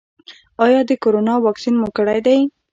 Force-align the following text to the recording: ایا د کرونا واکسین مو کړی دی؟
ایا 0.65 0.81
د 0.89 0.91
کرونا 1.03 1.35
واکسین 1.45 1.75
مو 1.81 1.87
کړی 1.97 2.19
دی؟ 2.25 2.39